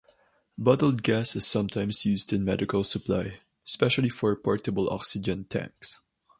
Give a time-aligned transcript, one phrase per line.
[0.57, 6.01] "Bottled gas" is sometimes used in medical supply, especially for portable oxygen tanks.